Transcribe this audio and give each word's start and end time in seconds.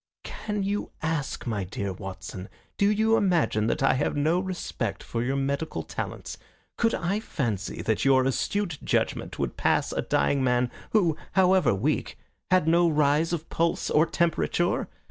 "Can 0.23 0.63
you 0.63 0.89
ask, 1.03 1.45
my 1.45 1.63
dear 1.63 1.93
Watson? 1.93 2.49
Do 2.75 2.89
you 2.89 3.17
imagine 3.17 3.67
that 3.67 3.83
I 3.83 3.93
have 3.93 4.17
no 4.17 4.39
respect 4.39 5.03
for 5.03 5.21
your 5.21 5.35
medical 5.35 5.83
talents? 5.83 6.39
Could 6.75 6.95
I 6.95 7.19
fancy 7.19 7.83
that 7.83 8.03
your 8.03 8.25
astute 8.25 8.79
judgment 8.83 9.37
would 9.37 9.57
pass 9.57 9.91
a 9.91 10.01
dying 10.01 10.43
man 10.43 10.71
who, 10.89 11.15
however 11.33 11.75
weak, 11.75 12.17
had 12.49 12.67
no 12.67 12.89
rise 12.89 13.31
of 13.31 13.47
pulse 13.49 13.91
or 13.91 14.07
temperature? 14.07 14.87